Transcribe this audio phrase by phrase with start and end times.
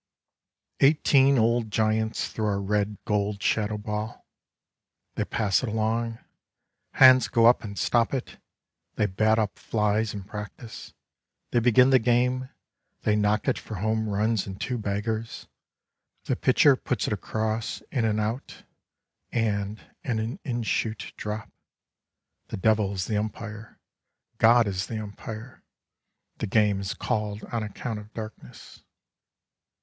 [0.79, 4.25] Eighteen old giants throw a red gold shadow ball;
[5.13, 6.17] they pass it along;
[6.93, 8.39] hands go up and stop it;
[8.95, 10.95] they bat up flies and practice;
[11.51, 12.49] they begin the game,
[13.03, 15.47] they knock it for home runs and two baggers;
[16.23, 18.63] the pitcher put it across in an out
[19.31, 21.51] and an in shoot drop;
[22.47, 23.77] the Devil is the Umpire;
[24.39, 25.61] God is the Umpire;
[26.39, 28.81] the game is called on account of darkness.